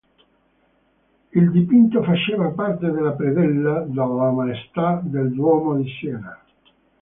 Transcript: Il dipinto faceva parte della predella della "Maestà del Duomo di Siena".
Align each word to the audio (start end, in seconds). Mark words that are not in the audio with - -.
Il 1.31 1.51
dipinto 1.51 2.01
faceva 2.01 2.47
parte 2.47 2.89
della 2.89 3.11
predella 3.11 3.81
della 3.81 4.31
"Maestà 4.31 4.99
del 5.03 5.31
Duomo 5.31 5.75
di 5.75 5.87
Siena". 5.99 6.41